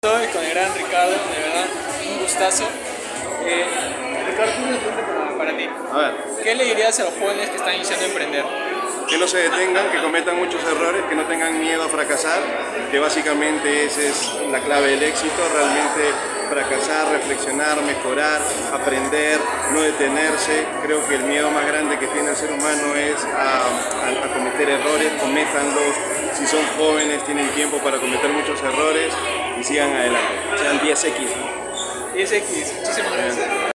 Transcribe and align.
Estoy 0.00 0.28
con 0.28 0.44
el 0.44 0.50
gran 0.54 0.72
Ricardo, 0.76 1.10
de 1.10 1.40
verdad, 1.42 1.66
un 2.12 2.18
gustazo. 2.22 2.68
Eh, 3.44 3.64
Ricardo, 4.30 4.52
una 4.68 4.78
pregunta 4.78 5.36
para, 5.38 5.56
ti. 5.56 5.68
A 5.92 5.98
ver, 5.98 6.14
¿Qué 6.44 6.54
le 6.54 6.64
dirías 6.66 7.00
a 7.00 7.04
los 7.06 7.14
jóvenes 7.14 7.50
que 7.50 7.56
están 7.56 7.74
iniciando 7.74 8.04
a 8.04 8.08
emprender? 8.08 8.44
que 9.08 9.18
no 9.18 9.26
se 9.26 9.38
detengan, 9.38 9.90
que 9.90 9.98
cometan 10.02 10.36
muchos 10.36 10.62
errores, 10.62 11.02
que 11.08 11.14
no 11.16 11.24
tengan 11.24 11.58
miedo 11.58 11.82
a 11.82 11.88
fracasar, 11.88 12.38
que 12.92 12.98
básicamente 13.00 13.86
esa 13.86 14.02
es 14.02 14.34
la 14.52 14.60
clave 14.60 14.88
del 14.90 15.02
éxito, 15.02 15.34
realmente 15.52 16.12
fracasar, 16.50 17.10
reflexionar, 17.12 17.80
mejorar, 17.82 18.38
aprender, 18.72 19.40
no 19.72 19.80
detenerse. 19.80 20.64
Creo 20.84 21.04
que 21.08 21.14
el 21.16 21.22
miedo 21.24 21.50
más 21.50 21.66
grande 21.66 21.98
que 21.98 22.06
tiene 22.08 22.30
el 22.30 22.36
ser 22.36 22.52
humano 22.52 22.94
es 22.96 23.24
a, 23.24 23.62
a- 23.64 24.24
a 24.26 24.32
cometer 24.34 24.68
errores, 24.68 25.10
cométanlos. 25.20 25.94
Si 26.38 26.46
son 26.46 26.60
jóvenes, 26.76 27.24
tienen 27.24 27.48
tiempo 27.50 27.78
para 27.78 27.96
cometer 27.98 28.28
muchos 28.30 28.62
errores 28.62 29.12
sigan 29.68 29.92
adelante. 29.92 30.34
Sean 30.56 30.80
10X. 30.80 31.18
10X, 32.14 32.74
muchísimas 32.80 33.12
gracias. 33.12 33.58